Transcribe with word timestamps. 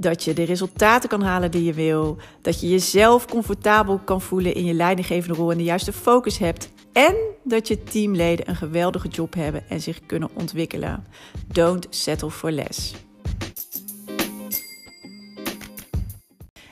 Dat 0.00 0.24
je 0.24 0.32
de 0.32 0.42
resultaten 0.42 1.08
kan 1.08 1.22
halen 1.22 1.50
die 1.50 1.64
je 1.64 1.72
wil. 1.72 2.16
Dat 2.42 2.60
je 2.60 2.68
jezelf 2.68 3.26
comfortabel 3.26 3.98
kan 3.98 4.20
voelen 4.20 4.54
in 4.54 4.64
je 4.64 4.74
leidinggevende 4.74 5.36
rol 5.36 5.50
en 5.50 5.58
de 5.58 5.64
juiste 5.64 5.92
focus 5.92 6.38
hebt. 6.38 6.70
En 6.92 7.14
dat 7.44 7.68
je 7.68 7.82
teamleden 7.82 8.48
een 8.48 8.56
geweldige 8.56 9.08
job 9.08 9.34
hebben 9.34 9.68
en 9.68 9.80
zich 9.80 10.06
kunnen 10.06 10.28
ontwikkelen. 10.34 11.06
Don't 11.46 11.86
settle 11.90 12.30
for 12.30 12.50
less. 12.50 12.94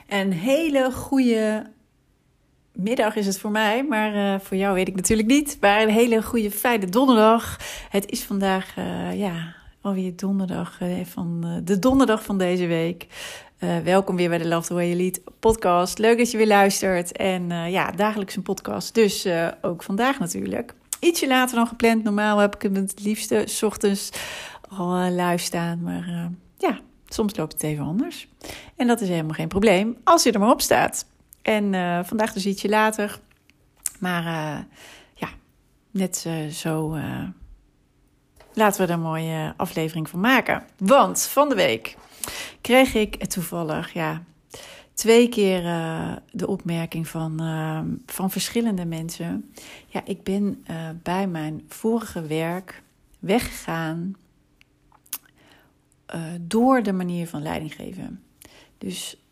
Een 0.09 0.33
hele 0.33 0.93
goede 0.93 1.71
middag 2.73 3.17
is 3.17 3.27
het 3.27 3.39
voor 3.39 3.51
mij, 3.51 3.85
maar 3.85 4.15
uh, 4.15 4.41
voor 4.41 4.57
jou 4.57 4.75
weet 4.75 4.89
ik 4.89 4.95
natuurlijk 4.95 5.29
niet. 5.29 5.57
Maar 5.61 5.83
een 5.83 5.89
hele 5.89 6.23
goede 6.23 6.51
fijne 6.51 6.87
donderdag. 6.87 7.57
Het 7.91 8.11
is 8.11 8.25
vandaag, 8.25 8.77
uh, 8.77 9.19
ja, 9.19 9.55
alweer 9.81 10.17
donderdag 10.17 10.81
uh, 10.81 11.05
van 11.05 11.61
de 11.65 11.79
donderdag 11.79 12.25
van 12.25 12.39
deze 12.39 12.67
week. 12.67 13.07
welkom 13.85 14.17
weer 14.17 14.29
bij 14.29 14.39
de 14.39 14.49
Love 14.49 14.67
the 14.67 14.75
Way 14.75 14.87
You 14.87 14.99
Lead 14.99 15.21
podcast. 15.41 15.99
Leuk 15.99 16.19
dat 16.19 16.31
je 16.31 16.37
weer 16.37 16.47
luistert. 16.47 17.13
En 17.13 17.51
ja, 17.71 17.91
dagelijks 17.91 18.37
een 18.37 18.43
podcast. 18.43 18.95
Dus 18.95 19.29
ook 19.63 19.83
vandaag 19.83 20.19
natuurlijk. 20.19 20.75
Ietsje 21.01 21.27
later 21.27 21.57
dan 21.57 21.67
gepland. 21.67 22.05
Normaal 22.05 22.39
heb 22.39 22.55
ik 22.55 22.63
hem 22.63 22.75
het 22.75 23.03
liefste 23.03 23.43
s 23.47 23.63
ochtends 23.63 24.11
al 24.69 25.39
staan. 25.39 25.81
Maar 25.81 26.31
ja, 26.57 26.79
soms 27.09 27.37
loopt 27.37 27.53
het 27.53 27.63
even 27.63 27.85
anders. 27.85 28.29
En 28.77 28.87
dat 28.87 29.01
is 29.01 29.09
helemaal 29.09 29.35
geen 29.35 29.49
probleem 29.49 29.97
als 30.05 30.23
je 30.23 30.33
er 30.33 30.41
maar 30.41 30.51
op 30.51 30.61
staat. 30.61 31.07
En 31.43 31.75
vandaag 32.07 32.33
dus 32.33 32.47
ietsje 32.47 32.69
later. 32.69 33.21
Maar 33.99 34.25
ja, 35.15 35.29
net 35.91 36.29
zo 36.51 36.97
laten 38.59 38.81
we 38.81 38.87
er 38.87 38.99
een 38.99 39.05
mooie 39.05 39.55
aflevering 39.57 40.09
van 40.09 40.21
maken. 40.21 40.65
Want 40.79 41.23
van 41.23 41.49
de 41.49 41.55
week 41.55 41.97
kreeg 42.61 42.95
ik 42.95 43.25
toevallig, 43.25 43.93
ja, 43.93 44.23
twee 44.95 45.29
keer 45.29 45.63
de 46.31 46.47
opmerking 46.47 47.09
van, 47.09 47.41
van 48.07 48.31
verschillende 48.31 48.85
mensen. 48.85 49.53
Ja, 49.87 50.03
ik 50.05 50.23
ben 50.23 50.65
bij 51.03 51.27
mijn 51.27 51.65
vorige 51.69 52.23
werk 52.23 52.83
weggegaan 53.19 54.17
door 56.41 56.83
de 56.83 56.93
manier 56.93 57.29
van 57.29 57.43
leiding 57.43 57.75
geven. 57.75 58.23
Dus 58.79 59.23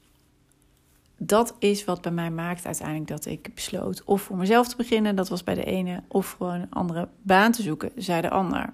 dat 1.19 1.55
is 1.59 1.85
wat 1.85 2.01
bij 2.01 2.13
mij 2.13 2.31
maakt 2.31 2.67
uiteindelijk 2.67 3.09
dat 3.09 3.27
ik 3.27 3.55
besloot 3.55 4.05
of 4.05 4.23
voor 4.23 4.37
mezelf 4.37 4.69
te 4.69 4.77
beginnen, 4.77 5.17
dat 5.17 5.29
was 5.29 5.45
bij 5.45 5.55
de 5.55 5.65
ene, 5.65 6.03
of 6.09 6.31
gewoon 6.31 6.61
een 6.61 6.71
andere 6.71 7.09
baan 7.23 7.53
te 7.53 7.63
zoeken, 7.63 7.91
zei 7.97 8.21
de 8.21 8.31
ander. 8.31 8.73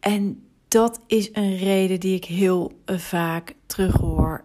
En 0.00 0.44
dat 0.68 1.00
is 1.06 1.28
een 1.32 1.56
reden 1.56 2.00
die 2.00 2.14
ik 2.14 2.24
heel 2.24 2.72
eh, 2.84 2.98
vaak 2.98 3.54
terughoor. 3.66 4.44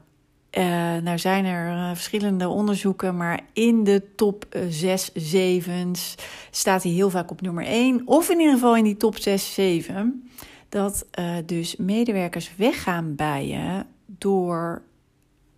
Uh, 0.58 0.64
nou 0.98 1.20
zijn 1.20 1.46
er 1.46 1.68
uh, 1.72 1.90
verschillende 1.94 2.48
onderzoeken, 2.48 3.18
maar 3.18 3.40
in 3.53 3.84
de 3.84 4.16
top 4.16 4.46
6, 4.69 5.12
7 5.14 5.91
staat 6.52 6.84
hij 6.84 6.91
heel 6.91 7.09
vaak 7.09 7.31
op 7.31 7.41
nummer 7.41 7.66
1. 7.66 8.02
Of 8.06 8.30
in 8.30 8.40
ieder 8.40 8.53
geval 8.53 8.75
in 8.75 8.84
die 8.84 8.97
top 8.97 9.18
6, 9.18 9.53
7. 9.53 10.30
Dat 10.69 11.06
uh, 11.19 11.35
dus 11.46 11.75
medewerkers 11.75 12.56
weggaan 12.56 13.16
bij 13.16 13.47
je 13.47 13.85
door 14.06 14.81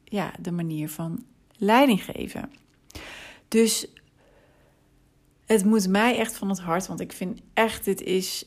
ja, 0.09 0.31
de 0.39 0.51
manier 0.51 0.89
van 0.89 1.23
leiding 1.57 2.03
geven. 2.03 2.51
Dus 3.47 3.87
het 5.45 5.65
moet 5.65 5.87
mij 5.87 6.17
echt 6.17 6.37
van 6.37 6.49
het 6.49 6.59
hart, 6.59 6.87
want 6.87 6.99
ik 6.99 7.11
vind 7.11 7.41
echt, 7.53 7.85
dit 7.85 8.01
is, 8.01 8.45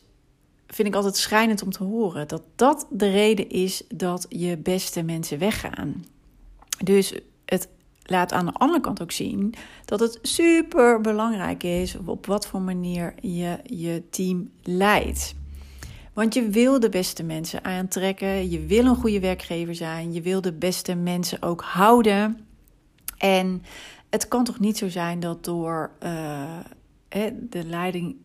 vind 0.66 0.88
ik 0.88 0.94
altijd 0.94 1.16
schrijnend 1.16 1.62
om 1.62 1.70
te 1.70 1.84
horen, 1.84 2.28
dat 2.28 2.42
dat 2.54 2.86
de 2.90 3.10
reden 3.10 3.48
is 3.48 3.82
dat 3.94 4.26
je 4.28 4.56
beste 4.56 5.02
mensen 5.02 5.38
weggaan. 5.38 6.04
Dus 6.84 7.14
het 7.44 7.68
laat 8.02 8.32
aan 8.32 8.46
de 8.46 8.52
andere 8.52 8.80
kant 8.80 9.02
ook 9.02 9.12
zien 9.12 9.54
dat 9.84 10.00
het 10.00 10.18
super 10.22 11.00
belangrijk 11.00 11.62
is 11.62 11.96
op 12.04 12.26
wat 12.26 12.46
voor 12.46 12.60
manier 12.60 13.14
je 13.20 13.58
je 13.64 14.02
team 14.10 14.50
leidt. 14.62 15.34
Want 16.12 16.34
je 16.34 16.48
wil 16.48 16.80
de 16.80 16.88
beste 16.88 17.22
mensen 17.22 17.64
aantrekken. 17.64 18.50
Je 18.50 18.66
wil 18.66 18.84
een 18.84 18.96
goede 18.96 19.20
werkgever 19.20 19.74
zijn. 19.74 20.12
Je 20.12 20.22
wil 20.22 20.40
de 20.40 20.52
beste 20.52 20.94
mensen 20.94 21.42
ook 21.42 21.62
houden. 21.62 22.46
En 23.18 23.62
het 24.10 24.28
kan 24.28 24.44
toch 24.44 24.58
niet 24.58 24.78
zo 24.78 24.88
zijn 24.88 25.20
dat 25.20 25.44
door 25.44 25.90
uh, 26.02 26.56
de 27.40 27.64
leiding, 27.64 28.16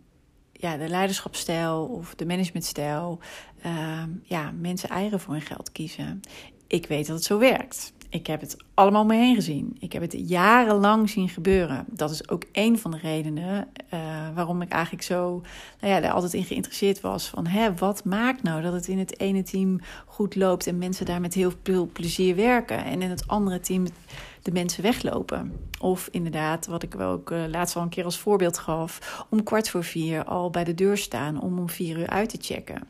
ja, 0.52 0.78
de 0.78 0.88
leiderschapsstijl 0.88 1.86
of 1.86 2.16
de 2.16 2.26
managementstijl, 2.26 3.20
uh, 3.66 4.04
ja, 4.24 4.52
mensen 4.52 4.90
eigen 4.90 5.20
voor 5.20 5.34
hun 5.34 5.42
geld 5.42 5.72
kiezen. 5.72 6.22
Ik 6.68 6.86
weet 6.86 7.08
dat 7.08 7.16
het 7.16 7.26
zo 7.26 7.38
werkt. 7.38 7.94
Ik 8.16 8.28
heb 8.28 8.42
het 8.42 8.58
allemaal 8.74 9.06
mee 9.06 9.20
heen 9.20 9.36
gezien. 9.36 9.76
Ik 9.80 9.94
heb 9.94 10.02
het 10.02 10.16
jarenlang 10.30 11.10
zien 11.10 11.30
gebeuren. 11.30 11.86
Dat 11.88 12.12
is 12.12 12.30
ook 12.30 12.44
een 12.52 12.80
van 12.80 12.92
de 12.92 12.98
redenen 12.98 13.68
uh, 13.94 14.00
waarom 14.36 14.62
ik 14.62 14.70
eigenlijk 14.70 15.04
zo 15.04 15.42
nou 15.80 15.94
ja, 15.94 16.00
daar 16.00 16.12
altijd 16.12 16.34
in 16.34 16.44
geïnteresseerd 16.44 17.02
was. 17.02 17.28
Van 17.28 17.48
hè, 17.48 17.74
wat 17.74 18.04
maakt 18.04 18.44
nou 18.44 18.62
dat 18.62 18.74
het 18.74 18.88
in 18.88 19.00
het 19.00 19.20
ene 19.20 19.44
team 19.44 19.80
goed 20.06 20.36
loopt 20.36 20.68
en 20.68 20.78
mensen 20.78 21.06
daar 21.06 21.22
met 21.22 21.34
heel 21.34 21.52
veel 21.64 21.90
plezier 21.94 22.36
werken. 22.36 22.86
En 22.86 23.02
in 23.02 23.10
het 23.10 23.28
andere 23.28 23.60
team 23.60 23.86
de 24.42 24.52
mensen 24.52 24.84
weglopen. 24.84 25.54
Of 25.80 26.08
inderdaad, 26.12 26.66
wat 26.66 26.84
ik 26.84 26.94
wel 26.94 27.12
ook 27.12 27.32
uh, 27.32 27.44
laatst 27.48 27.76
al 27.76 27.82
een 27.82 27.90
keer 27.90 28.06
als 28.06 28.18
voorbeeld 28.18 28.58
gaf, 28.58 29.26
om 29.30 29.44
kwart 29.44 29.70
voor 29.70 29.84
vier 29.84 30.24
al 30.24 30.50
bij 30.50 30.64
de 30.64 30.74
deur 30.74 30.98
staan 30.98 31.42
om 31.42 31.60
om 31.60 31.70
vier 31.70 31.98
uur 31.98 32.10
uit 32.10 32.30
te 32.30 32.38
checken. 32.42 32.88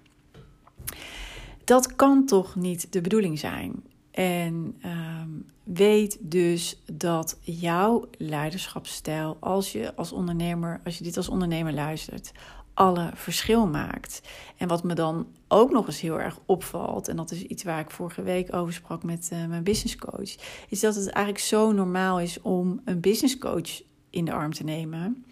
Dat 1.64 1.96
kan 1.96 2.25
toch 2.25 2.56
niet 2.56 2.94
de 2.94 3.02
bedoeling 3.02 3.40
zijn? 3.40 3.84
En 4.16 4.81
um, 4.86 5.46
weet 5.64 6.18
dus 6.22 6.81
dat 6.94 7.38
jouw 7.42 8.08
leiderschapsstijl, 8.18 9.38
als 9.40 9.72
je 9.72 9.96
als 9.96 10.12
ondernemer, 10.12 10.81
als 10.84 10.98
je 10.98 11.03
dit 11.03 11.18
als 11.18 11.30
ondernemer 11.30 11.74
luistert, 11.74 12.31
alle 12.74 13.09
verschil 13.14 13.68
maakt. 13.68 14.22
En 14.58 14.68
wat 14.68 14.84
me 14.84 14.94
dan 14.94 15.28
ook 15.48 15.72
nog 15.72 15.88
eens 15.88 16.02
heel 16.02 16.20
erg 16.20 16.40
opvalt, 16.46 17.08
en 17.08 17.16
dat 17.16 17.31
is 17.31 17.42
iets 17.42 17.64
waar 17.64 17.80
ik 17.80 17.92
vorige 17.92 18.22
week 18.22 18.53
over 18.53 18.74
sprak 18.74 19.03
met 19.03 19.30
uh, 19.34 19.46
mijn 19.46 19.64
business 19.64 19.96
coach, 19.96 20.36
is 20.70 20.80
dat 20.80 20.96
het 20.96 21.09
eigenlijk 21.09 21.46
zo 21.46 21.72
normaal 21.72 22.20
is 22.20 22.42
om 22.42 22.82
een 22.86 23.00
business 23.00 23.38
coach 23.38 23.82
in 24.09 24.26
de 24.26 24.34
arm 24.34 24.53
te 24.53 24.64
nemen. 24.64 25.26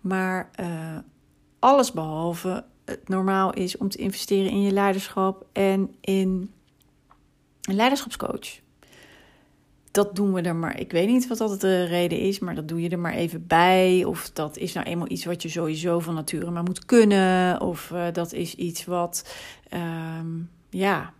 Maar 0.00 0.50
uh, 0.60 0.98
alles 1.58 1.92
behalve 1.92 2.64
het 2.84 3.08
normaal 3.08 3.52
is 3.52 3.76
om 3.76 3.88
te 3.88 3.98
investeren 3.98 4.50
in 4.50 4.62
je 4.62 4.72
leiderschap 4.72 5.46
en 5.52 5.94
in 6.00 6.50
een 7.66 7.74
leiderschapscoach. 7.74 8.60
Dat 9.90 10.16
doen 10.16 10.32
we 10.32 10.40
er 10.40 10.56
maar. 10.56 10.80
Ik 10.80 10.92
weet 10.92 11.08
niet 11.08 11.26
wat 11.26 11.38
dat 11.38 11.60
de 11.60 11.84
reden 11.84 12.18
is, 12.18 12.38
maar 12.38 12.54
dat 12.54 12.68
doe 12.68 12.80
je 12.80 12.88
er 12.88 12.98
maar 12.98 13.12
even 13.12 13.46
bij. 13.46 14.04
Of 14.04 14.30
dat 14.30 14.56
is 14.56 14.72
nou 14.72 14.86
eenmaal 14.86 15.10
iets 15.10 15.24
wat 15.24 15.42
je 15.42 15.48
sowieso 15.48 16.00
van 16.00 16.14
nature 16.14 16.50
maar 16.50 16.62
moet 16.62 16.84
kunnen. 16.84 17.60
Of 17.60 17.90
uh, 17.90 18.06
dat 18.12 18.32
is 18.32 18.54
iets 18.54 18.84
wat, 18.84 19.34
um, 19.72 20.50
ja, 20.70 21.12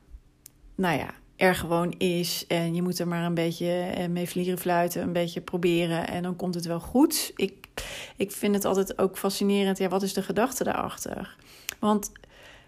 nou 0.75 0.99
ja, 0.99 1.15
er 1.37 1.55
gewoon 1.55 1.95
is. 1.99 2.45
En 2.49 2.75
je 2.75 2.83
moet 2.83 2.99
er 2.99 3.09
maar 3.09 3.25
een 3.25 3.35
beetje 3.35 3.71
eh, 3.71 4.09
mee 4.09 4.29
vliegen 4.29 4.59
fluiten, 4.59 5.03
een 5.03 5.13
beetje 5.13 5.41
proberen. 5.41 6.09
En 6.09 6.23
dan 6.23 6.37
komt 6.37 6.55
het 6.55 6.67
wel 6.67 6.81
goed. 6.81 7.33
Ik, 7.37 7.69
ik 8.17 8.33
vind 8.33 8.55
het 8.55 8.65
altijd 8.65 8.99
ook 8.99 9.19
fascinerend. 9.19 9.79
Ja, 9.79 9.89
wat 9.89 10.03
is 10.03 10.13
de 10.13 10.23
gedachte 10.23 10.65
daarachter? 10.65 11.37
Want 11.79 12.13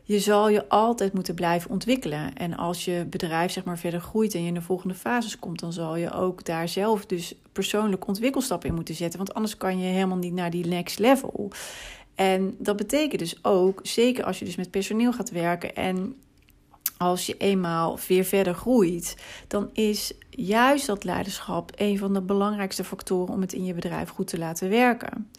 je 0.08 0.20
zal 0.20 0.48
je 0.48 0.68
altijd 0.68 1.12
moeten 1.12 1.34
blijven 1.34 1.70
ontwikkelen. 1.70 2.34
En 2.34 2.56
als 2.56 2.84
je 2.84 3.06
bedrijf 3.10 3.52
zeg 3.52 3.64
maar 3.64 3.78
verder 3.78 4.00
groeit 4.00 4.34
en 4.34 4.40
je 4.40 4.48
in 4.48 4.54
de 4.54 4.62
volgende 4.62 4.94
fases 4.94 5.38
komt, 5.38 5.60
dan 5.60 5.72
zal 5.72 5.96
je 5.96 6.12
ook 6.12 6.44
daar 6.44 6.68
zelf 6.68 7.06
dus 7.06 7.34
persoonlijk 7.52 8.06
ontwikkelstappen 8.06 8.68
in 8.68 8.74
moeten 8.74 8.94
zetten. 8.94 9.18
Want 9.18 9.34
anders 9.34 9.56
kan 9.56 9.78
je 9.78 9.84
helemaal 9.84 10.16
niet 10.16 10.32
naar 10.32 10.50
die 10.50 10.66
next 10.66 10.98
level. 10.98 11.50
En 12.14 12.56
dat 12.58 12.76
betekent 12.76 13.20
dus 13.20 13.44
ook, 13.44 13.80
zeker 13.82 14.24
als 14.24 14.38
je 14.38 14.44
dus 14.44 14.56
met 14.56 14.70
personeel 14.70 15.12
gaat 15.12 15.30
werken 15.30 15.74
en 15.74 16.16
als 16.96 17.26
je 17.26 17.36
eenmaal 17.36 17.98
weer 18.08 18.24
verder 18.24 18.54
groeit, 18.54 19.16
dan 19.48 19.70
is 19.72 20.12
juist 20.30 20.86
dat 20.86 21.04
leiderschap 21.04 21.72
een 21.74 21.98
van 21.98 22.14
de 22.14 22.22
belangrijkste 22.22 22.84
factoren 22.84 23.34
om 23.34 23.40
het 23.40 23.52
in 23.52 23.64
je 23.64 23.74
bedrijf 23.74 24.08
goed 24.08 24.26
te 24.26 24.38
laten 24.38 24.68
werken. 24.68 25.30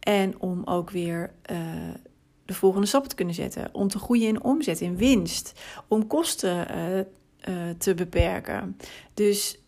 En 0.00 0.40
om 0.40 0.62
ook 0.64 0.90
weer 0.90 1.30
uh, 1.50 1.58
de 2.44 2.54
volgende 2.54 2.86
stap 2.86 3.06
te 3.06 3.14
kunnen 3.14 3.34
zetten. 3.34 3.68
Om 3.72 3.88
te 3.88 3.98
groeien 3.98 4.28
in 4.28 4.42
omzet, 4.42 4.80
in 4.80 4.96
winst. 4.96 5.52
Om 5.88 6.06
kosten 6.06 6.66
uh, 6.70 6.98
uh, 6.98 7.04
te 7.78 7.94
beperken. 7.94 8.76
Dus 9.14 9.58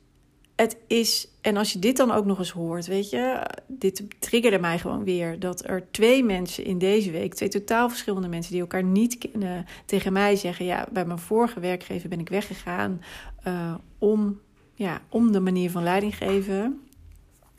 het 0.57 0.77
is, 0.87 1.29
en 1.41 1.57
als 1.57 1.73
je 1.73 1.79
dit 1.79 1.97
dan 1.97 2.11
ook 2.11 2.25
nog 2.25 2.39
eens 2.39 2.51
hoort, 2.51 2.87
weet 2.87 3.11
je, 3.11 3.47
dit 3.67 4.05
triggerde 4.19 4.59
mij 4.59 4.79
gewoon 4.79 5.05
weer. 5.05 5.39
Dat 5.39 5.69
er 5.69 5.91
twee 5.91 6.25
mensen 6.25 6.65
in 6.65 6.79
deze 6.79 7.11
week, 7.11 7.35
twee 7.35 7.49
totaal 7.49 7.89
verschillende 7.89 8.29
mensen 8.29 8.53
die 8.53 8.61
elkaar 8.61 8.85
niet 8.85 9.19
kennen, 9.19 9.67
tegen 9.85 10.13
mij 10.13 10.37
zeggen: 10.37 10.65
Ja, 10.65 10.89
bij 10.93 11.05
mijn 11.05 11.19
vorige 11.19 11.61
werkgever 11.61 12.09
ben 12.09 12.21
ik 12.21 12.29
weggegaan 12.29 13.01
uh, 13.47 13.75
om, 13.99 14.41
ja, 14.75 15.01
om 15.09 15.33
de 15.33 15.41
manier 15.41 15.71
van 15.71 15.83
leiding 15.83 16.17
geven. 16.17 16.81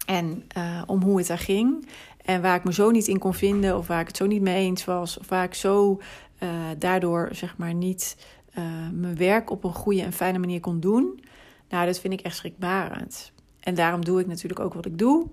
En 0.05 0.43
om 0.85 1.01
hoe 1.01 1.17
het 1.17 1.27
daar 1.27 1.37
ging. 1.37 1.87
En 2.27 2.41
waar 2.41 2.56
ik 2.56 2.63
me 2.63 2.74
zo 2.74 2.91
niet 2.91 3.07
in 3.07 3.19
kon 3.19 3.33
vinden, 3.33 3.77
of 3.77 3.88
waar 3.88 4.01
ik 4.01 4.07
het 4.07 4.18
zo 4.18 4.25
niet 4.25 4.41
mee 4.41 4.56
eens 4.56 4.85
was, 4.85 5.18
of 5.18 5.29
waar 5.29 5.44
ik 5.44 5.53
zo 5.53 6.01
uh, 6.39 6.50
daardoor 6.77 7.29
zeg 7.31 7.57
maar 7.57 7.74
niet 7.74 8.18
mijn 8.94 9.18
werk 9.18 9.50
op 9.50 9.63
een 9.63 9.74
goede 9.74 10.01
en 10.01 10.13
fijne 10.13 10.38
manier 10.38 10.59
kon 10.59 10.79
doen. 10.79 11.24
Nou, 11.69 11.85
dat 11.85 12.00
vind 12.00 12.13
ik 12.13 12.21
echt 12.21 12.35
schrikbarend. 12.35 13.31
En 13.59 13.75
daarom 13.75 14.06
doe 14.06 14.19
ik 14.19 14.27
natuurlijk 14.27 14.59
ook 14.59 14.74
wat 14.74 14.85
ik 14.85 14.97
doe. 14.97 15.27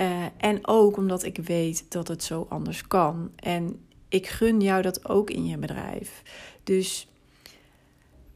Uh, 0.00 0.24
en 0.36 0.66
ook 0.66 0.96
omdat 0.96 1.22
ik 1.22 1.36
weet 1.36 1.84
dat 1.88 2.08
het 2.08 2.22
zo 2.22 2.46
anders 2.48 2.86
kan. 2.86 3.30
En 3.36 3.84
ik 4.08 4.26
gun 4.26 4.60
jou 4.60 4.82
dat 4.82 5.08
ook 5.08 5.30
in 5.30 5.46
je 5.46 5.58
bedrijf. 5.58 6.22
Dus 6.64 7.08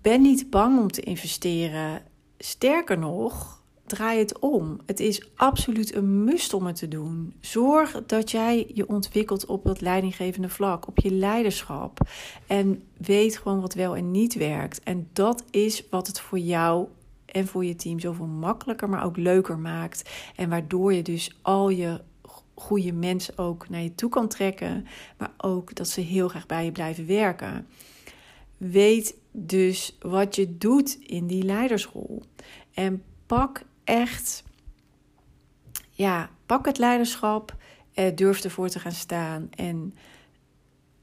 ben 0.03 0.23
niet 0.23 0.51
bang 0.51 0.79
om 0.79 0.91
te 0.91 1.01
investeren. 1.01 2.03
Sterker 2.39 2.99
nog, 2.99 3.63
draai 3.87 4.19
het 4.19 4.39
om. 4.39 4.81
Het 4.87 5.01
is 5.01 5.29
absoluut 5.35 5.95
een 5.95 6.25
must 6.25 6.55
om 6.55 6.67
het 6.67 6.77
te 6.77 6.89
doen. 6.89 7.35
Zorg 7.41 8.03
dat 8.07 8.31
jij 8.31 8.71
je 8.75 8.89
ontwikkelt 8.89 9.47
op 9.47 9.65
dat 9.65 9.81
leidinggevende 9.81 10.49
vlak, 10.49 10.87
op 10.87 10.99
je 10.99 11.11
leiderschap. 11.11 11.99
En 12.47 12.83
weet 12.97 13.39
gewoon 13.39 13.61
wat 13.61 13.75
wel 13.75 13.97
en 13.97 14.11
niet 14.11 14.35
werkt. 14.35 14.83
En 14.83 15.09
dat 15.13 15.45
is 15.51 15.89
wat 15.91 16.07
het 16.07 16.21
voor 16.21 16.39
jou 16.39 16.87
en 17.27 17.47
voor 17.47 17.65
je 17.65 17.77
team 17.77 18.01
zoveel 18.01 18.27
makkelijker, 18.27 18.89
maar 18.89 19.05
ook 19.05 19.17
leuker 19.17 19.59
maakt. 19.59 20.11
En 20.37 20.49
waardoor 20.49 20.93
je 20.93 21.03
dus 21.03 21.39
al 21.43 21.69
je 21.69 22.01
goede 22.55 22.93
mensen 22.93 23.39
ook 23.39 23.69
naar 23.69 23.83
je 23.83 23.95
toe 23.95 24.11
kan 24.11 24.29
trekken, 24.29 24.87
maar 25.19 25.33
ook 25.37 25.75
dat 25.75 25.89
ze 25.89 26.01
heel 26.01 26.29
graag 26.29 26.47
bij 26.47 26.65
je 26.65 26.73
blijven 26.73 27.07
werken. 27.07 27.67
Weet 28.57 29.17
dus 29.31 29.97
wat 30.01 30.37
je 30.37 30.59
doet 30.59 30.99
in 31.01 31.27
die 31.27 31.43
leidersrol. 31.43 32.23
En 32.75 33.03
pak 33.27 33.63
echt, 33.85 34.45
ja, 35.91 36.31
pak 36.47 36.67
het 36.67 36.79
leiderschap, 36.79 37.57
eh, 37.95 38.17
durf 38.17 38.45
ervoor 38.45 38.69
te 38.69 38.81
gaan 38.81 38.93
staan. 38.93 39.49
En 39.51 39.95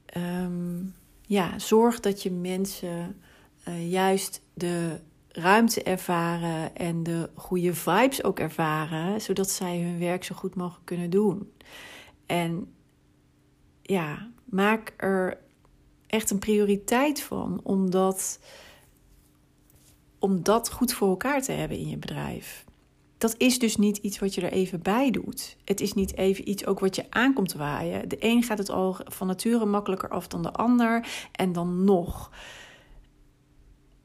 ehm, 0.06 0.84
ja, 1.26 1.58
zorg 1.58 2.00
dat 2.00 2.22
je 2.22 2.30
mensen 2.30 3.20
uh, 3.68 3.90
juist 3.90 4.42
de 4.54 5.00
ruimte 5.28 5.82
ervaren 5.82 6.76
en 6.76 7.02
de 7.02 7.30
goede 7.34 7.74
vibes 7.74 8.24
ook 8.24 8.38
ervaren, 8.38 9.20
zodat 9.20 9.50
zij 9.50 9.80
hun 9.80 9.98
werk 9.98 10.24
zo 10.24 10.34
goed 10.34 10.54
mogelijk 10.54 10.86
kunnen 10.86 11.10
doen. 11.10 11.52
En 12.26 12.72
ja, 13.82 14.30
maak 14.44 14.94
er 14.96 15.38
echt 16.06 16.30
een 16.30 16.38
prioriteit 16.38 17.22
van 17.22 17.60
om 17.62 17.90
dat, 17.90 18.40
om 20.18 20.42
dat 20.42 20.70
goed 20.70 20.92
voor 20.92 21.08
elkaar 21.08 21.42
te 21.42 21.52
hebben 21.52 21.78
in 21.78 21.88
je 21.88 21.96
bedrijf. 21.96 22.64
Dat 23.22 23.34
is 23.38 23.58
dus 23.58 23.76
niet 23.76 23.96
iets 23.96 24.18
wat 24.18 24.34
je 24.34 24.40
er 24.40 24.52
even 24.52 24.82
bij 24.82 25.10
doet. 25.10 25.56
Het 25.64 25.80
is 25.80 25.92
niet 25.92 26.16
even 26.16 26.48
iets 26.48 26.66
ook 26.66 26.80
wat 26.80 26.96
je 26.96 27.04
aankomt 27.10 27.52
waaien. 27.52 28.08
De 28.08 28.16
een 28.20 28.42
gaat 28.42 28.58
het 28.58 28.70
al 28.70 28.96
van 29.04 29.26
nature 29.26 29.64
makkelijker 29.64 30.08
af 30.08 30.28
dan 30.28 30.42
de 30.42 30.52
ander. 30.52 31.06
En 31.32 31.52
dan 31.52 31.84
nog 31.84 32.30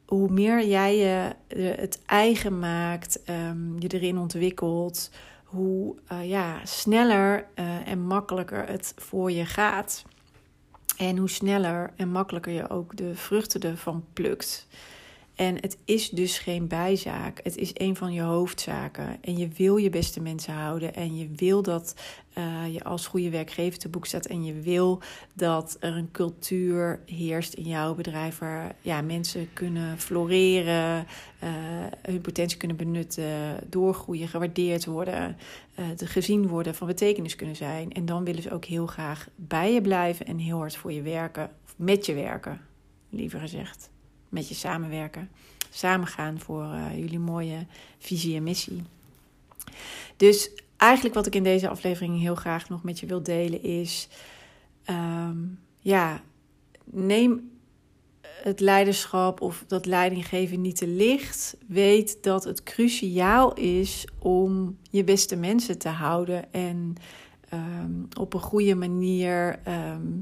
hoe 0.06 0.30
meer 0.30 0.68
jij 0.68 0.98
je 0.98 1.36
het 1.58 2.02
eigen 2.06 2.60
maakt, 2.60 3.20
um, 3.30 3.76
je 3.80 3.88
erin 3.88 4.18
ontwikkelt, 4.18 5.12
hoe 5.44 5.96
uh, 6.12 6.30
ja, 6.30 6.66
sneller 6.66 7.48
uh, 7.56 7.88
en 7.88 8.02
makkelijker 8.02 8.68
het 8.68 8.94
voor 8.96 9.32
je 9.32 9.46
gaat. 9.46 10.04
En 10.98 11.18
hoe 11.18 11.30
sneller 11.30 11.94
en 11.96 12.10
makkelijker 12.10 12.52
je 12.52 12.70
ook 12.70 12.98
de 12.98 13.16
vruchten 13.16 13.62
ervan 13.62 14.06
plukt. 14.14 14.68
En 15.38 15.56
het 15.56 15.78
is 15.86 16.10
dus 16.10 16.40
geen 16.40 16.68
bijzaak. 16.68 17.40
Het 17.44 17.58
is 17.58 17.72
een 17.74 17.96
van 17.96 18.14
je 18.14 18.22
hoofdzaken. 18.22 19.18
En 19.22 19.38
je 19.38 19.48
wil 19.48 19.78
je 19.78 19.90
beste 19.90 20.22
mensen 20.22 20.54
houden. 20.54 20.94
En 20.94 21.18
je 21.18 21.30
wil 21.36 21.62
dat 21.62 21.96
uh, 22.38 22.74
je 22.74 22.84
als 22.84 23.08
goede 23.08 23.30
werkgever 23.30 23.80
te 23.80 23.90
boek 23.90 24.06
staat. 24.06 24.26
En 24.26 24.44
je 24.44 24.54
wil 24.54 25.02
dat 25.34 25.78
er 25.80 25.96
een 25.96 26.12
cultuur 26.12 27.00
heerst 27.06 27.54
in 27.54 27.64
jouw 27.64 27.96
bedrijf. 27.96 28.38
Waar 28.38 28.76
ja, 28.82 29.02
mensen 29.02 29.50
kunnen 29.54 30.00
floreren. 30.00 31.06
Uh, 31.44 31.50
hun 32.02 32.22
potentie 32.22 32.58
kunnen 32.58 32.78
benutten. 32.78 33.60
Doorgroeien, 33.70 34.28
gewaardeerd 34.28 34.86
worden. 34.86 35.38
Uh, 35.80 35.86
gezien 35.96 36.48
worden, 36.48 36.76
van 36.76 36.88
betekenis 36.88 37.36
kunnen 37.36 37.56
zijn. 37.56 37.92
En 37.92 38.06
dan 38.06 38.24
willen 38.24 38.42
ze 38.42 38.52
ook 38.52 38.66
heel 38.66 38.88
graag 38.88 39.28
bij 39.36 39.74
je 39.74 39.82
blijven. 39.82 40.26
En 40.26 40.38
heel 40.38 40.58
hard 40.58 40.76
voor 40.76 40.92
je 40.92 41.02
werken. 41.02 41.50
Of 41.66 41.74
met 41.76 42.06
je 42.06 42.14
werken, 42.14 42.62
liever 43.10 43.40
gezegd 43.40 43.96
met 44.30 44.48
je 44.48 44.56
samenwerken. 44.56 45.30
Samen 45.70 46.08
gaan 46.08 46.40
voor 46.40 46.64
uh, 46.64 46.98
jullie 46.98 47.20
mooie 47.20 47.66
visie 47.98 48.36
en 48.36 48.44
missie. 48.44 48.84
Dus 50.18 50.52
eigenlijk 50.78 51.16
wat 51.16 51.26
ik 51.26 51.36
in 51.36 51.44
deze 51.44 51.70
aflevering 51.70 52.20
heel 52.20 52.36
graag 52.36 52.70
nog 52.70 52.84
met 52.84 53.00
je 53.00 53.06
wil 53.06 53.24
delen 53.24 53.64
is: 53.64 54.08
um, 54.90 55.60
ja, 55.80 56.22
neem 56.84 57.52
het 58.22 58.60
leiderschap 58.60 59.42
of 59.42 59.64
dat 59.68 59.86
leidinggeven 59.86 60.62
niet 60.62 60.76
te 60.76 60.88
licht. 60.88 61.58
Weet 61.68 62.24
dat 62.24 62.44
het 62.44 62.64
cruciaal 62.64 63.54
is 63.54 64.08
om 64.20 64.78
je 64.90 65.04
beste 65.04 65.36
mensen 65.36 65.78
te 65.78 65.90
houden 65.90 66.54
en 66.54 66.96
um, 67.54 68.08
op 68.20 68.34
een 68.34 68.40
goede 68.40 68.76
manier 68.76 69.60
um, 69.68 70.22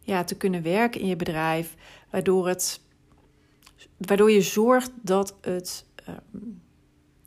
ja, 0.00 0.24
te 0.24 0.36
kunnen 0.36 0.62
werken 0.62 1.00
in 1.00 1.06
je 1.06 1.16
bedrijf, 1.16 1.74
waardoor 2.10 2.48
het 2.48 2.80
waardoor 3.96 4.30
je 4.30 4.40
zorgt 4.40 4.90
dat 5.02 5.36
het 5.40 5.84
ehm, 5.94 6.18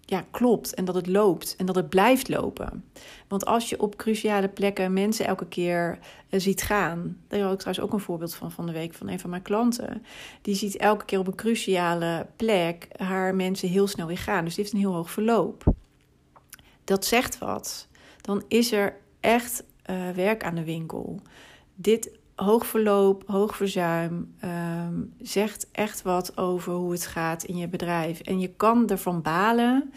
ja, 0.09 0.25
klopt 0.31 0.73
en 0.73 0.85
dat 0.85 0.95
het 0.95 1.07
loopt 1.07 1.55
en 1.55 1.65
dat 1.65 1.75
het 1.75 1.89
blijft 1.89 2.29
lopen. 2.29 2.83
Want 3.27 3.45
als 3.45 3.69
je 3.69 3.79
op 3.79 3.95
cruciale 3.95 4.47
plekken 4.47 4.93
mensen 4.93 5.25
elke 5.25 5.47
keer 5.47 5.99
uh, 6.29 6.39
ziet 6.39 6.61
gaan, 6.61 7.17
daar 7.27 7.39
had 7.39 7.53
ik 7.53 7.59
trouwens 7.59 7.85
ook 7.85 7.93
een 7.93 8.05
voorbeeld 8.05 8.35
van 8.35 8.51
van 8.51 8.65
de 8.65 8.71
week 8.71 8.93
van 8.93 9.07
een 9.07 9.19
van 9.19 9.29
mijn 9.29 9.41
klanten. 9.41 10.03
Die 10.41 10.55
ziet 10.55 10.77
elke 10.77 11.05
keer 11.05 11.19
op 11.19 11.27
een 11.27 11.35
cruciale 11.35 12.27
plek 12.35 12.87
haar 12.97 13.35
mensen 13.35 13.69
heel 13.69 13.87
snel 13.87 14.07
weer 14.07 14.17
gaan. 14.17 14.43
Dus 14.43 14.55
die 14.55 14.63
heeft 14.63 14.75
een 14.75 14.81
heel 14.81 14.93
hoog 14.93 15.11
verloop. 15.11 15.63
Dat 16.83 17.05
zegt 17.05 17.37
wat. 17.37 17.87
Dan 18.21 18.43
is 18.47 18.71
er 18.71 18.97
echt 19.19 19.63
uh, 19.89 20.09
werk 20.09 20.43
aan 20.43 20.55
de 20.55 20.63
winkel. 20.63 21.21
Dit 21.75 22.09
hoog 22.45 22.65
verloop, 22.65 23.23
hoog 23.27 23.55
verzuim 23.55 24.33
ehm, 24.39 24.93
zegt 25.21 25.67
echt 25.71 26.01
wat 26.01 26.37
over 26.37 26.73
hoe 26.73 26.91
het 26.91 27.05
gaat 27.05 27.43
in 27.43 27.57
je 27.57 27.67
bedrijf. 27.67 28.19
En 28.19 28.39
je 28.39 28.49
kan 28.57 28.89
ervan 28.89 29.21
balen. 29.21 29.93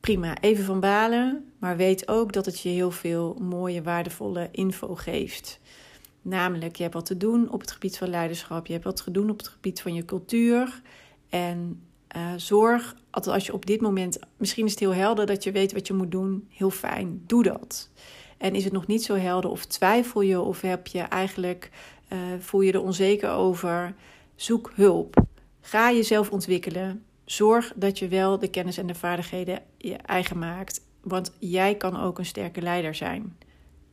Prima, 0.00 0.40
even 0.40 0.64
van 0.64 0.80
balen. 0.80 1.52
Maar 1.58 1.76
weet 1.76 2.08
ook 2.08 2.32
dat 2.32 2.46
het 2.46 2.60
je 2.60 2.68
heel 2.68 2.90
veel 2.90 3.36
mooie, 3.40 3.82
waardevolle 3.82 4.48
info 4.52 4.94
geeft. 4.94 5.60
Namelijk, 6.22 6.76
je 6.76 6.82
hebt 6.82 6.94
wat 6.94 7.06
te 7.06 7.16
doen 7.16 7.50
op 7.50 7.60
het 7.60 7.70
gebied 7.70 7.98
van 7.98 8.08
leiderschap. 8.08 8.66
Je 8.66 8.72
hebt 8.72 8.84
wat 8.84 9.04
te 9.04 9.10
doen 9.10 9.30
op 9.30 9.38
het 9.38 9.48
gebied 9.48 9.80
van 9.80 9.94
je 9.94 10.04
cultuur. 10.04 10.82
En 11.28 11.82
uh, 12.16 12.32
zorg, 12.36 12.96
als 13.10 13.46
je 13.46 13.52
op 13.52 13.66
dit 13.66 13.80
moment, 13.80 14.18
misschien 14.36 14.64
is 14.64 14.70
het 14.70 14.80
heel 14.80 14.94
helder 14.94 15.26
dat 15.26 15.44
je 15.44 15.52
weet 15.52 15.72
wat 15.72 15.86
je 15.86 15.94
moet 15.94 16.10
doen. 16.10 16.48
Heel 16.50 16.70
fijn, 16.70 17.22
doe 17.26 17.42
dat. 17.42 17.90
En 18.38 18.54
is 18.54 18.64
het 18.64 18.72
nog 18.72 18.86
niet 18.86 19.04
zo 19.04 19.14
helder 19.14 19.50
of 19.50 19.64
twijfel 19.64 20.20
je 20.20 20.40
of 20.40 20.60
heb 20.60 20.86
je 20.86 21.00
eigenlijk, 21.00 21.70
uh, 22.12 22.18
voel 22.38 22.60
je 22.60 22.72
er 22.72 22.82
onzeker 22.82 23.30
over? 23.30 23.94
Zoek 24.34 24.72
hulp. 24.74 25.24
Ga 25.60 25.92
jezelf 25.92 26.30
ontwikkelen. 26.30 27.04
Zorg 27.24 27.72
dat 27.76 27.98
je 27.98 28.08
wel 28.08 28.38
de 28.38 28.50
kennis 28.50 28.78
en 28.78 28.86
de 28.86 28.94
vaardigheden 28.94 29.62
je 29.78 29.96
eigen 29.96 30.38
maakt. 30.38 30.80
Want 31.02 31.32
jij 31.38 31.74
kan 31.74 32.00
ook 32.00 32.18
een 32.18 32.26
sterke 32.26 32.62
leider 32.62 32.94
zijn. 32.94 33.36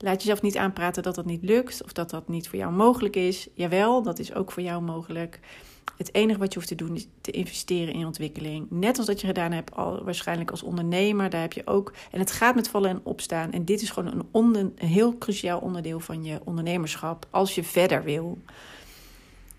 Laat 0.05 0.21
jezelf 0.21 0.41
niet 0.41 0.57
aanpraten 0.57 1.03
dat 1.03 1.15
dat 1.15 1.25
niet 1.25 1.43
lukt 1.43 1.83
of 1.83 1.93
dat 1.93 2.09
dat 2.09 2.27
niet 2.27 2.47
voor 2.47 2.59
jou 2.59 2.74
mogelijk 2.74 3.15
is. 3.15 3.47
Jawel, 3.53 4.03
dat 4.03 4.19
is 4.19 4.33
ook 4.33 4.51
voor 4.51 4.63
jou 4.63 4.81
mogelijk. 4.81 5.39
Het 5.97 6.13
enige 6.13 6.39
wat 6.39 6.53
je 6.53 6.59
hoeft 6.59 6.67
te 6.67 6.75
doen 6.75 6.95
is 6.95 7.07
te 7.21 7.31
investeren 7.31 7.93
in 7.93 8.05
ontwikkeling. 8.05 8.67
Net 8.69 8.97
als 8.97 9.07
dat 9.07 9.21
je 9.21 9.27
gedaan 9.27 9.51
hebt 9.51 9.75
al 9.75 10.03
waarschijnlijk 10.03 10.51
als 10.51 10.63
ondernemer. 10.63 11.29
Daar 11.29 11.41
heb 11.41 11.53
je 11.53 11.67
ook. 11.67 11.93
En 12.12 12.19
het 12.19 12.31
gaat 12.31 12.55
met 12.55 12.69
vallen 12.69 12.89
en 12.89 13.00
opstaan. 13.03 13.51
En 13.51 13.65
dit 13.65 13.81
is 13.81 13.89
gewoon 13.89 14.25
een, 14.31 14.74
heel 14.75 15.17
cruciaal 15.17 15.59
onderdeel 15.59 16.00
van 16.00 16.24
je 16.24 16.39
ondernemerschap. 16.43 17.27
Als 17.29 17.55
je 17.55 17.63
verder 17.63 18.03
wil. 18.03 18.38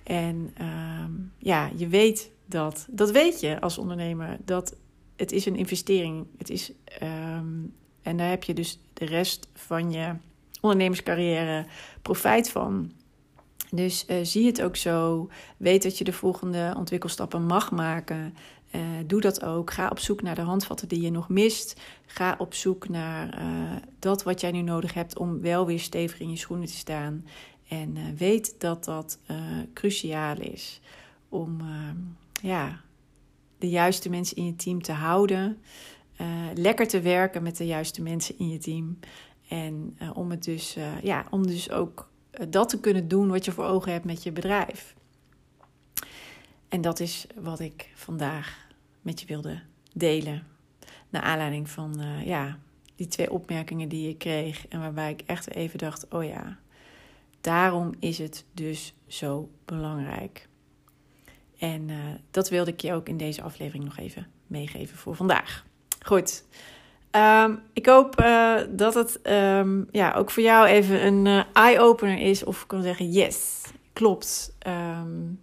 En 0.02 0.54
uh, 0.60 1.04
ja, 1.38 1.70
je 1.76 1.88
weet 1.88 2.30
dat. 2.44 2.86
Dat 2.90 3.10
weet 3.10 3.40
je 3.40 3.60
als 3.60 3.78
ondernemer. 3.78 4.36
Dat 4.44 4.76
het 5.16 5.32
is 5.32 5.46
een 5.46 5.56
investering. 5.56 6.26
Het 6.38 6.50
is. 6.50 6.72
Um, 7.02 7.74
en 8.02 8.16
daar 8.16 8.30
heb 8.30 8.44
je 8.44 8.54
dus 8.54 8.78
de 8.92 9.04
rest 9.04 9.48
van 9.54 9.92
je 9.92 10.14
ondernemerscarrière 10.60 11.66
profijt 12.02 12.50
van. 12.50 12.92
Dus 13.70 14.04
uh, 14.08 14.16
zie 14.22 14.46
het 14.46 14.62
ook 14.62 14.76
zo. 14.76 15.28
Weet 15.56 15.82
dat 15.82 15.98
je 15.98 16.04
de 16.04 16.12
volgende 16.12 16.74
ontwikkelstappen 16.76 17.46
mag 17.46 17.70
maken. 17.70 18.34
doe 19.06 19.20
dat 19.20 19.44
ook. 19.44 19.72
Ga 19.72 19.88
op 19.88 19.98
zoek 19.98 20.22
naar 20.22 20.34
de 20.34 20.40
handvatten 20.40 20.88
die 20.88 21.00
je 21.00 21.10
nog 21.10 21.28
mist. 21.28 21.80
Ga 22.06 22.34
op 22.38 22.54
zoek 22.54 22.88
naar 22.88 23.42
dat 23.98 24.22
wat 24.22 24.40
jij 24.40 24.50
nu 24.50 24.60
nodig 24.60 24.94
hebt 24.94 25.18
om 25.18 25.40
wel 25.40 25.66
weer 25.66 25.80
stevig 25.80 26.20
in 26.20 26.30
je 26.30 26.36
schoenen 26.36 26.66
te 26.66 26.76
staan. 26.76 27.24
En 27.68 28.16
weet 28.16 28.54
dat 28.58 28.84
dat 28.84 29.18
cruciaal 29.74 30.36
is 30.40 30.80
om 31.28 31.60
ja, 32.42 32.80
de 33.58 33.68
juiste 33.68 34.10
mensen 34.10 34.36
in 34.36 34.46
je 34.46 34.56
team 34.56 34.82
te 34.82 34.92
houden. 34.92 35.58
Lekker 36.54 36.88
te 36.88 37.00
werken 37.00 37.42
met 37.42 37.56
de 37.56 37.66
juiste 37.66 38.02
mensen 38.02 38.38
in 38.38 38.48
je 38.48 38.58
team. 38.58 38.98
En 39.48 39.96
uh, 40.02 40.16
om 40.16 40.30
het 40.30 40.44
dus, 40.44 40.76
uh, 40.76 41.02
ja, 41.02 41.26
om 41.30 41.46
dus 41.46 41.70
ook 41.70 42.10
dat 42.48 42.68
te 42.68 42.80
kunnen 42.80 43.08
doen 43.08 43.28
wat 43.28 43.44
je 43.44 43.52
voor 43.52 43.64
ogen 43.64 43.92
hebt 43.92 44.04
met 44.04 44.22
je 44.22 44.32
bedrijf. 44.32 44.94
En 46.68 46.80
dat 46.80 47.00
is 47.00 47.26
wat 47.40 47.60
ik 47.60 47.90
vandaag 47.94 48.66
met 49.02 49.20
je 49.20 49.26
wilde 49.26 49.60
delen. 49.92 50.46
Naar 51.08 51.22
aanleiding 51.22 51.70
van 51.70 52.00
ja, 52.24 52.58
die 52.96 53.06
twee 53.06 53.30
opmerkingen 53.30 53.88
die 53.88 54.08
ik 54.08 54.18
kreeg. 54.18 54.68
En 54.68 54.80
waarbij 54.80 55.10
ik 55.10 55.22
echt 55.26 55.54
even 55.54 55.78
dacht: 55.78 56.08
oh 56.08 56.24
ja, 56.24 56.58
daarom 57.40 57.94
is 57.98 58.18
het 58.18 58.44
dus 58.52 58.94
zo 59.06 59.50
belangrijk. 59.64 60.48
En 61.58 61.90
dat 62.30 62.48
wilde 62.48 62.70
ik 62.70 62.80
je 62.80 62.92
ook 62.92 63.08
in 63.08 63.16
deze 63.16 63.42
aflevering 63.42 63.84
nog 63.84 63.96
even 63.98 64.26
meegeven 64.46 64.96
voor 64.96 65.16
vandaag. 65.16 65.64
Goed. 66.04 66.44
Um, 67.16 67.62
ik 67.72 67.86
hoop 67.86 68.20
uh, 68.20 68.60
dat 68.70 68.94
het 68.94 69.20
um, 69.22 69.88
ja, 69.90 70.12
ook 70.12 70.30
voor 70.30 70.42
jou 70.42 70.66
even 70.66 71.06
een 71.06 71.24
uh, 71.24 71.42
eye-opener 71.52 72.18
is. 72.18 72.44
Of 72.44 72.62
ik 72.62 72.68
kan 72.68 72.82
zeggen, 72.82 73.10
yes, 73.10 73.62
klopt. 73.92 74.56
Um, 74.66 75.40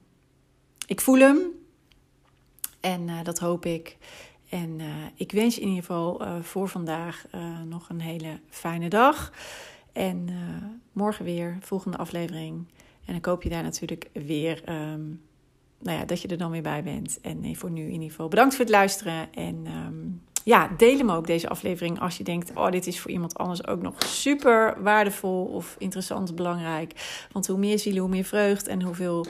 ik 0.87 1.01
voel 1.01 1.19
hem. 1.19 1.39
En 2.79 3.09
dat 3.23 3.39
hoop 3.39 3.65
ik. 3.65 3.97
En 4.49 4.81
ik 5.15 5.31
wens 5.31 5.55
je 5.55 5.61
in 5.61 5.67
ieder 5.67 5.83
geval 5.83 6.21
voor 6.41 6.69
vandaag 6.69 7.25
nog 7.65 7.89
een 7.89 8.01
hele 8.01 8.39
fijne 8.49 8.89
dag. 8.89 9.31
En 9.93 10.29
morgen 10.91 11.25
weer, 11.25 11.57
volgende 11.61 11.97
aflevering. 11.97 12.67
En 13.05 13.15
ik 13.15 13.25
hoop 13.25 13.43
je 13.43 13.49
daar 13.49 13.63
natuurlijk 13.63 14.09
weer 14.13 14.61
nou 15.79 15.97
ja, 15.97 16.05
dat 16.05 16.21
je 16.21 16.27
er 16.27 16.37
dan 16.37 16.51
weer 16.51 16.61
bij 16.61 16.83
bent. 16.83 17.21
En 17.21 17.55
voor 17.55 17.71
nu 17.71 17.81
in 17.81 17.91
ieder 17.91 18.09
geval 18.09 18.27
bedankt 18.27 18.55
voor 18.55 18.65
het 18.65 18.73
luisteren. 18.73 19.33
En 19.33 19.67
ja, 20.43 20.69
deel 20.77 20.97
hem 20.97 21.11
ook 21.11 21.27
deze 21.27 21.49
aflevering 21.49 21.99
als 21.99 22.17
je 22.17 22.23
denkt: 22.23 22.51
oh, 22.55 22.71
dit 22.71 22.87
is 22.87 22.99
voor 22.99 23.11
iemand 23.11 23.37
anders 23.37 23.67
ook 23.67 23.81
nog 23.81 24.03
super 24.03 24.83
waardevol 24.83 25.45
of 25.45 25.75
interessant, 25.79 26.35
belangrijk. 26.35 27.25
Want 27.31 27.47
hoe 27.47 27.57
meer 27.57 27.79
zielen, 27.79 28.01
hoe 28.01 28.09
meer 28.09 28.23
vreugd. 28.23 28.67
En 28.67 28.81
hoeveel 28.81 29.25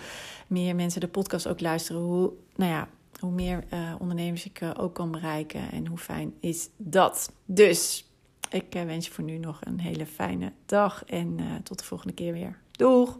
meer 0.48 0.76
mensen 0.76 1.02
de 1.02 1.08
podcast 1.08 1.48
ook 1.48 1.60
luisteren, 1.60 2.02
hoe, 2.02 2.32
nou 2.56 2.72
ja, 2.72 2.88
hoe 3.20 3.32
meer 3.32 3.64
uh, 3.74 3.96
ondernemers 4.00 4.46
ik 4.46 4.62
uh, 4.62 4.72
ook 4.78 4.94
kan 4.94 5.12
bereiken. 5.12 5.72
En 5.72 5.88
hoe 5.88 5.98
fijn 5.98 6.34
is 6.40 6.70
dat? 6.78 7.32
Dus 7.46 8.10
ik 8.50 8.76
uh, 8.76 8.84
wens 8.84 9.06
je 9.06 9.12
voor 9.12 9.24
nu 9.24 9.38
nog 9.38 9.60
een 9.64 9.80
hele 9.80 10.06
fijne 10.06 10.52
dag. 10.66 11.04
En 11.06 11.40
tot 11.64 11.80
de 11.80 11.86
volgende 11.86 12.14
keer 12.14 12.34
weer. 12.34 12.58
Doeg! 12.72 13.20